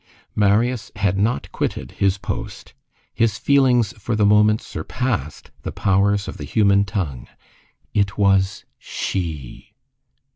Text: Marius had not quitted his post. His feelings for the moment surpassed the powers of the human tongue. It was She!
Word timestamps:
Marius 0.35 0.91
had 0.95 1.15
not 1.19 1.51
quitted 1.51 1.91
his 1.91 2.17
post. 2.17 2.73
His 3.13 3.37
feelings 3.37 3.93
for 4.01 4.15
the 4.15 4.25
moment 4.25 4.59
surpassed 4.59 5.51
the 5.61 5.71
powers 5.71 6.27
of 6.27 6.37
the 6.37 6.43
human 6.43 6.85
tongue. 6.85 7.27
It 7.93 8.17
was 8.17 8.65
She! 8.79 9.75